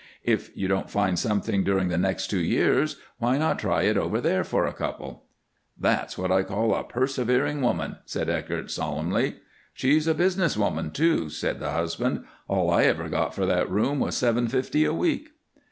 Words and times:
If 0.23 0.49
you 0.57 0.67
don't 0.67 0.89
find 0.89 1.19
something 1.19 1.63
during 1.63 1.89
the 1.89 1.97
next 1.99 2.25
two 2.25 2.39
years, 2.41 2.95
why 3.19 3.37
not 3.37 3.59
try 3.59 3.83
it 3.83 3.97
over 3.97 4.19
there 4.19 4.43
for 4.43 4.65
a 4.65 4.73
couple?" 4.73 5.25
"That's 5.79 6.17
what 6.17 6.31
I 6.31 6.41
call 6.41 6.73
a 6.73 6.83
persevering 6.83 7.61
woman," 7.61 7.97
said 8.05 8.27
Eckert, 8.27 8.71
solemnly. 8.71 9.35
"She's 9.75 10.07
a 10.07 10.15
business 10.15 10.57
woman, 10.57 10.89
too," 10.89 11.29
said 11.29 11.59
the 11.59 11.73
husband. 11.73 12.25
"All 12.47 12.71
I 12.71 12.85
ever 12.85 13.09
got 13.09 13.35
for 13.35 13.45
that 13.45 13.69
room 13.69 13.99
was 13.99 14.17
seven 14.17 14.47
fifty 14.47 14.83
a 14.85 14.91
week." 14.91 15.33